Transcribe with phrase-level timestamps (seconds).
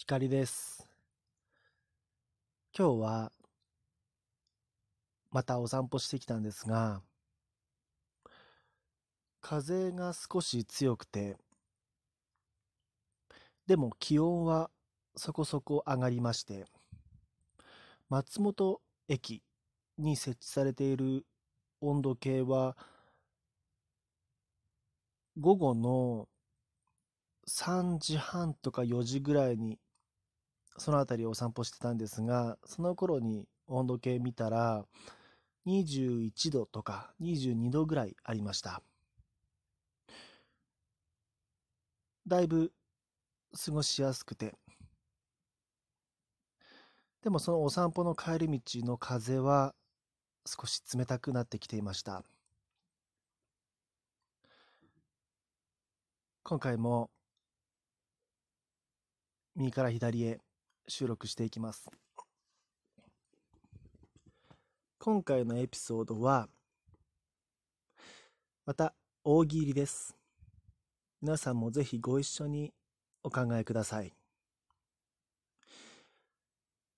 [0.00, 0.88] 光です。
[2.76, 3.32] 今日は
[5.30, 7.02] またお散歩してきたんですが、
[9.42, 11.36] 風が少し強くて、
[13.66, 14.70] でも気温は
[15.16, 16.64] そこそこ上がりまして、
[18.08, 19.42] 松本駅
[19.98, 21.26] に設置されている
[21.82, 22.74] 温度計は、
[25.38, 26.26] 午後の
[27.46, 29.78] 3時半とか4時ぐらいに
[30.76, 34.84] その辺りをお散歩してたんですがその頃に温度計見たら
[35.66, 38.82] 21度とか22度ぐらいありました。
[42.26, 42.72] だいぶ
[43.64, 44.54] 過ごしやすくて。
[47.22, 49.74] でもそのお散歩の帰り道の風は
[50.46, 52.24] 少し冷たくなってきていました。
[56.42, 57.10] 今回も
[59.54, 60.40] 右から左へ
[60.90, 61.88] 収録していきます。
[64.98, 66.48] 今回のエピソードは、
[68.66, 70.16] また大喜利です。
[71.22, 72.74] 皆さんもぜひご一緒に
[73.22, 74.12] お考えください。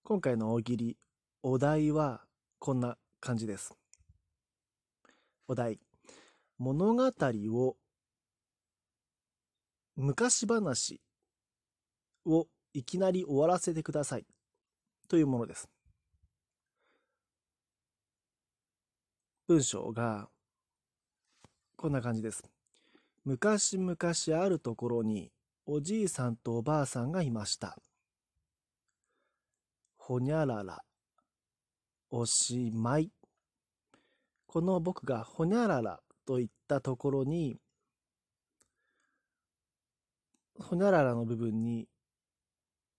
[0.03, 0.97] 今回の大喜利、
[1.43, 2.25] お題は
[2.59, 3.75] こんな感じです。
[5.47, 5.79] お題、
[6.59, 7.77] 物語を
[9.97, 11.01] 昔話
[12.25, 14.27] をいきなり終わらせてください
[15.09, 15.69] というものです。
[19.47, 20.29] 文章が
[21.77, 22.42] こんな感じです。
[23.25, 23.97] 昔々
[24.42, 25.31] あるところに
[25.67, 27.77] おじいさんとおばあさんがいました。
[29.97, 30.83] ほにゃらら、
[32.11, 33.12] おしまい。
[34.47, 37.59] この僕がほにゃららと言ったところに、
[40.59, 41.89] ほにゃららの部分に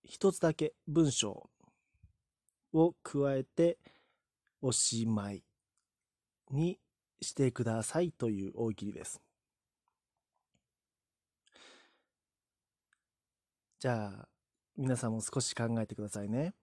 [0.04, 1.50] 一つだけ文章
[2.73, 3.78] を加えて
[4.62, 5.44] おしまい
[6.52, 6.80] に
[7.22, 9.22] してくださいという大喜利です。
[13.80, 14.28] じゃあ
[14.78, 16.53] 皆さんも少し考えてくださいね。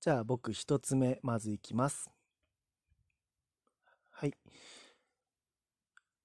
[0.00, 2.10] じゃあ僕一つ目まずいきます。
[4.10, 4.34] はい。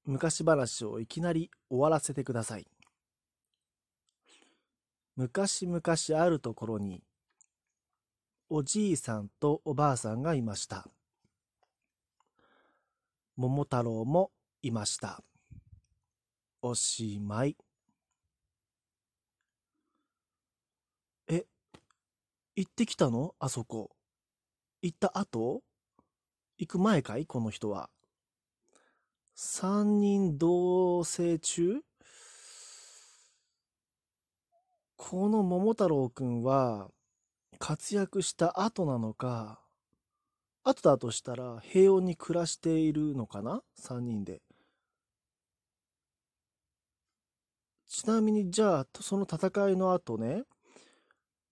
[0.05, 2.65] 昔話をいきなり終わらせてください。
[5.17, 5.81] 昔々
[6.23, 7.01] あるところに、
[8.49, 10.87] おじいさんとおばあさんがいました。
[13.35, 15.23] 桃太郎もいました。
[16.61, 17.57] おしまい。
[21.27, 21.45] え、
[22.55, 23.33] 行ってきたの？
[23.39, 23.89] あそこ。
[24.83, 25.63] 行った後？
[26.59, 27.25] 行く前かい？
[27.25, 27.89] この人は。
[29.33, 31.81] 三人同棲中？
[34.97, 36.89] この桃太郎くんは
[37.59, 39.61] 活躍した後なのか、
[40.63, 44.41] 後だとしたら平穏に暮らしているのかな ?3 人で。
[47.87, 50.43] ちなみにじゃあ、その戦いの後ね、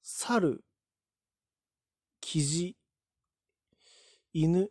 [0.01, 0.63] 猿、
[2.19, 2.75] キジ、
[4.33, 4.69] 犬、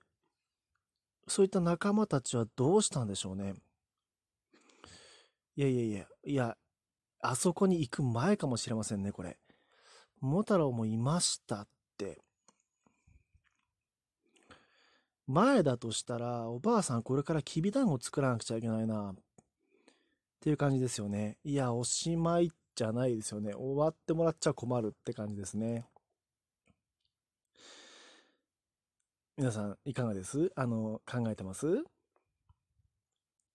[1.26, 3.54] そういった仲間たちはどうしたんでしょうね？
[5.56, 6.56] いやいやいや、いや、
[7.26, 9.38] あそこに行く前かもしれませんね、これ。
[10.20, 12.20] 桃太郎もいましたって。
[15.26, 19.12] 前だとしたら、おばあさんこれからきびだんご作らなくちゃいけないな。
[19.12, 19.14] っ
[20.40, 21.38] ていう感じですよね。
[21.44, 23.54] いや、おしまいじゃないですよね。
[23.54, 25.86] 終わってもらっちゃ困るって感じですね。
[29.38, 30.52] 皆さん、いかがです？
[30.56, 31.84] あの、考えてます？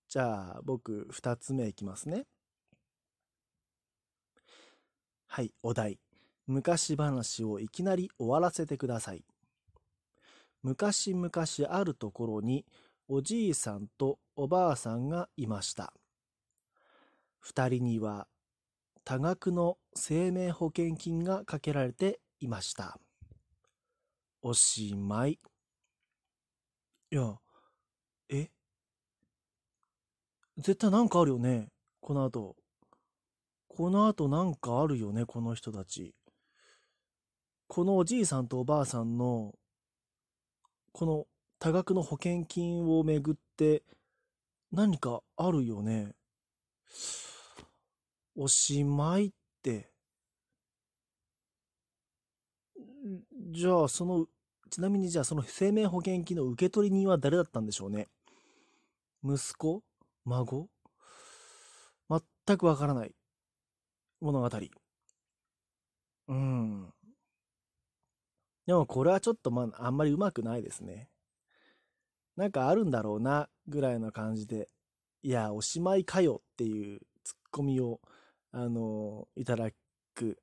[0.08, 2.26] じゃあ、僕、二つ目いきますね。
[5.32, 6.00] はい、お題。
[6.48, 9.24] 昔話をいきなり終わらせてください。
[10.64, 11.32] 昔々
[11.70, 12.66] あるところに
[13.08, 15.94] おじいさんとおばあさんがいました。
[17.38, 18.28] 二人には
[19.06, 23.00] 多額の生命保険金がかけられていました。
[24.42, 25.40] おしまい。
[27.12, 27.36] いや、
[28.30, 28.50] え？
[30.58, 31.68] 絶対なんかあるよね
[32.02, 32.56] この後。
[33.80, 36.14] この後なんかあるよね、この人たち。
[37.70, 39.56] このおじいさんとおばあさんの、
[40.92, 41.28] この
[41.60, 43.84] 多額の保険金をめぐって
[44.74, 46.12] 何かあるよね。
[48.36, 49.32] おしまいっ
[49.64, 49.90] て。
[53.52, 54.26] じゃあ、その、
[54.70, 58.10] ちなみにじゃあその生命保険金の受取人は誰だったんでしょうね。
[59.24, 59.84] 息子？
[60.26, 60.68] 孫？
[62.10, 63.16] 全くわからない。
[64.22, 64.50] 物語。
[66.28, 66.94] うん。
[68.68, 71.10] でもこれはちょっとまあ、あんまりうまくないですね。
[72.36, 74.70] なんかあるんだろうな、ぐらいな感じで、
[75.24, 78.00] いや、おしまいかよっていうツッコミを、
[78.52, 79.70] あのいただ
[80.16, 80.36] くっ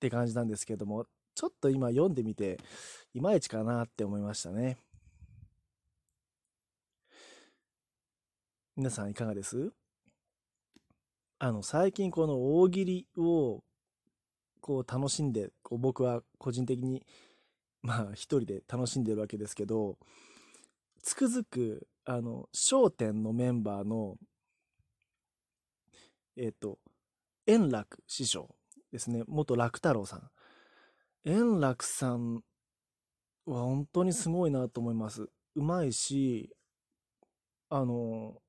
[0.00, 2.58] て感じなんですけども、ちょっと今読んでみて、
[3.14, 4.78] いまいちかなって思いましたね。
[8.76, 9.72] 皆さんいかがです？
[11.40, 13.62] あの、最近この大喜利を、
[14.60, 17.06] こう楽しんで、こう僕は個人的に、
[17.80, 19.98] まあ一人で楽しんでるわけですけど、
[21.00, 24.16] つくづく、あの、笑点のメンバーの、
[26.36, 26.80] えっ、と、
[27.46, 28.52] 円楽師匠
[28.90, 30.30] ですね、元楽太郎さん。
[31.24, 32.42] 円楽さん
[33.46, 35.28] は本当にすごいなと思います。
[35.54, 36.50] うまいし、
[37.70, 38.42] あの、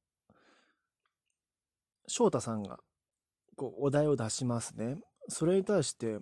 [2.09, 2.79] 翔太さんが
[3.55, 4.97] こうお題を出しますね。
[5.27, 6.19] それに対して、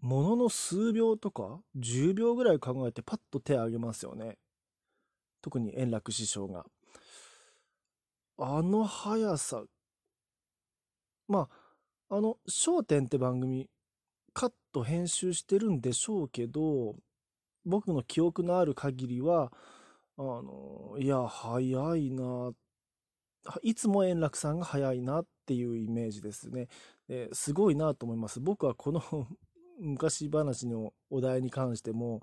[0.00, 4.38] ものの数秒とか10秒ぐらい考えてパッと手を挙げますよね。
[5.42, 6.64] 特に円楽師匠が。
[8.38, 9.64] あの速さ。
[11.26, 11.48] ま
[12.08, 13.68] あ、あの、笑点って番組、
[14.32, 16.96] カット編集してるんでしょうけど、
[17.64, 19.52] 僕の記憶のある限りは、
[20.16, 22.54] あの、いや、早いなっ、
[23.62, 26.68] いつも円楽さんが早いなっていうイメージですね。
[27.32, 28.40] すごいなと思います。
[28.40, 29.02] 僕はこの
[29.80, 32.22] 昔話のお題に関しても、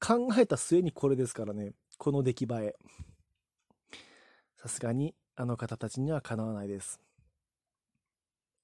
[0.00, 1.72] 考えた末にこれですからね。
[1.98, 2.76] この出来栄え。
[4.56, 7.00] さすがにあの方たちにはかなわないです。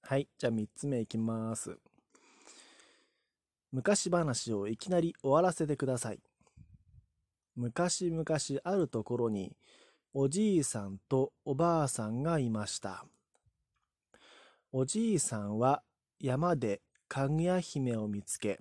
[0.03, 0.29] はい。
[0.38, 1.79] じゃあ3つ目いきます。
[3.73, 6.20] 昔話をいきなり終わらせてください。
[7.55, 8.25] 昔々
[8.64, 9.56] あるところに
[10.12, 13.04] おじいさんとおばあさんがいました。
[14.72, 15.84] おじいさんは
[16.18, 18.58] 山でかぐや姫を見つけ、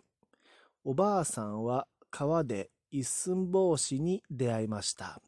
[0.84, 5.24] おばあさんは川で一寸法師に出会いました。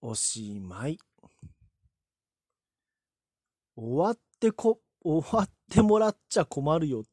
[0.00, 0.98] おしまい。
[3.76, 7.04] 終わってこ、終わってもらっちゃ困るよ。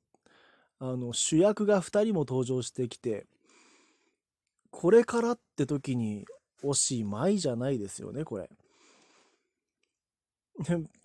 [0.79, 3.25] あの、主役が二人も登場してきて、
[4.71, 6.25] これからって時に
[6.63, 8.49] おしまいじゃないですよね、これ。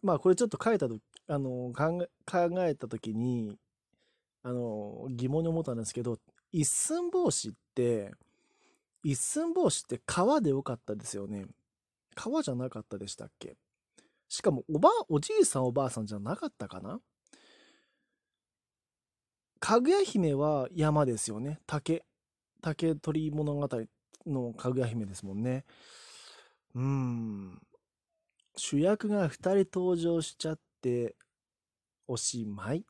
[0.02, 2.08] まあ、これちょっと書いたと、あの、考
[2.64, 3.58] えた時に、
[4.42, 6.18] あの、疑問に思ったんですけど、
[6.52, 8.12] 一寸法師って、
[9.02, 11.46] 一寸法師って川でよかったですよね。
[12.14, 13.56] 川じゃなかったでしたっけ？
[14.28, 17.00] しかも、おば、おじいさんおばあさんじゃなかったかな？
[19.58, 21.60] かぐや姫は山ですよね。
[21.66, 22.04] 竹、
[22.62, 23.68] 竹取物語
[24.26, 25.64] のかぐや姫ですもんね。
[26.74, 27.60] うん。
[28.56, 29.32] 主役が2
[29.64, 31.16] 人登場しちゃって、
[32.06, 32.84] おしまい？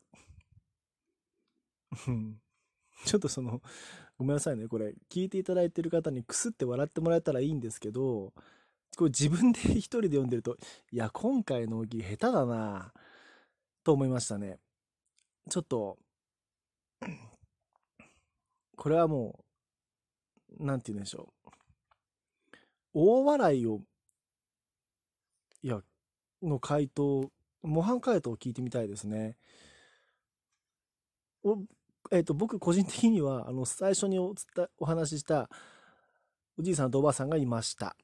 [3.05, 3.61] ちょっとその、
[4.17, 4.67] ごめんなさいね。
[4.67, 8.33] これ、聞いていただいてる方にくすって笑ってもらえたらいいんですけど、
[8.97, 10.57] これ自分で一人で読んでると、
[10.91, 12.93] いや、今回の大喜利下手だな
[13.83, 14.59] と思いましたね。
[15.49, 15.97] ちょっと、
[18.75, 19.43] これはもう、
[20.61, 21.49] なんて言うんでしょう。
[22.93, 23.81] 大笑いを、
[25.63, 25.81] いや、
[26.41, 27.31] の回答、
[27.61, 29.37] 模範解答を聞いてみたいですね。
[31.43, 31.57] お
[32.11, 35.49] えっ、ー、と、僕個人的には、あの、最初にお伝お話しした
[36.57, 37.95] おじいさんとおばあさんがいました。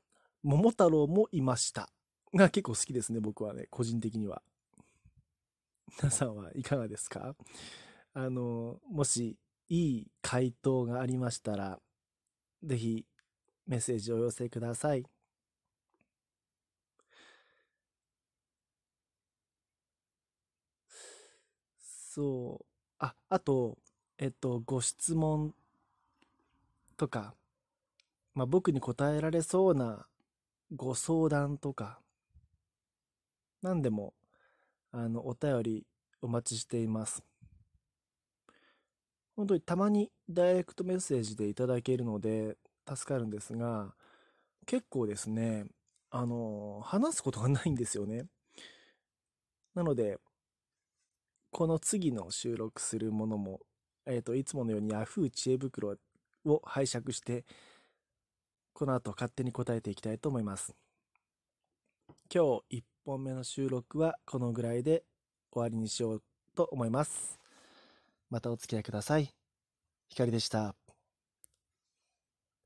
[0.44, 1.90] 桃太郎もいました。
[2.34, 4.42] が結構好きですね、僕はね、個人的には。
[6.00, 7.36] 皆さんはいかがですか？
[8.14, 9.38] あの、もし、
[9.70, 11.80] いい回答がありましたら、
[12.64, 13.06] ぜひ、
[13.68, 15.06] メッセージをお寄せください。
[21.80, 22.66] そう。
[23.00, 23.78] あ、あと、
[24.18, 25.54] えっと、ご質問
[26.98, 27.36] とか、
[28.34, 30.08] まあ、僕に答えられそうな
[30.76, 32.00] ご相談とか、
[33.62, 34.14] 何でも、
[34.92, 35.88] あの、お便り
[36.22, 37.24] お待ちしています。
[39.38, 43.94] 本当にたまにダイレクトメッセージでいただけるので助かるんですが、
[44.66, 45.66] 結構ですね、
[46.10, 48.26] あの、話すことがないんですよね。
[49.74, 50.18] なので、
[51.52, 53.62] この次の収録するものも
[54.08, 55.98] えっ、ー、と、いつものように Yahoo 知恵袋
[56.46, 57.44] を拝借して、
[58.74, 60.74] この後勝手に答えていきたいと思います。
[62.34, 65.04] 今日1本目の収録はこのぐらいで
[65.52, 66.24] 終わりにしよう
[66.56, 67.38] と思います。
[68.30, 69.34] またお付き合いください。
[70.10, 70.76] ひかりでした。